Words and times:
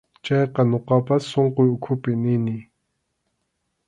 Chayqa 0.25 0.61
ñuqapas 0.71 1.23
sunquy 1.31 1.67
ukhupi 1.75 2.11
nini. 2.23 2.55